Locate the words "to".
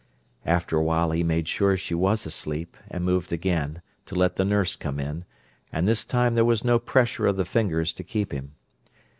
4.07-4.15, 7.93-8.03